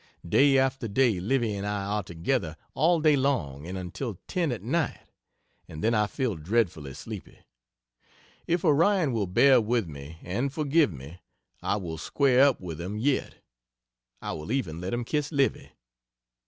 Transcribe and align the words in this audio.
Day 0.27 0.57
after 0.57 0.87
day 0.87 1.19
Livy 1.19 1.53
and 1.53 1.63
I 1.67 1.83
are 1.85 2.01
together 2.01 2.57
all 2.73 3.01
day 3.01 3.15
long 3.15 3.67
and 3.67 3.77
until 3.77 4.17
10 4.25 4.51
at 4.51 4.63
night, 4.63 4.99
and 5.67 5.83
then 5.83 5.93
I 5.93 6.07
feel 6.07 6.35
dreadfully 6.37 6.95
sleepy. 6.95 7.37
If 8.47 8.65
Orion 8.65 9.13
will 9.13 9.27
bear 9.27 9.61
with 9.61 9.87
me 9.87 10.17
and 10.23 10.51
forgive 10.51 10.91
me 10.91 11.19
I 11.61 11.75
will 11.75 11.99
square 11.99 12.43
up 12.47 12.59
with 12.59 12.81
him 12.81 12.97
yet. 12.97 13.35
I 14.23 14.31
will 14.33 14.51
even 14.51 14.81
let 14.81 14.91
him 14.91 15.03
kiss 15.03 15.31
Livy. 15.31 15.71